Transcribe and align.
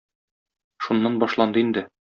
Шуннан 0.87 1.21
башланды 1.25 1.67
инде. 1.69 1.89